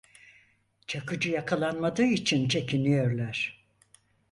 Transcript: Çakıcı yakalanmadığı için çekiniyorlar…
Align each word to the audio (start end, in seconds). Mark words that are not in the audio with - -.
Çakıcı 0.87 1.29
yakalanmadığı 1.31 2.05
için 2.05 2.47
çekiniyorlar… 2.47 3.63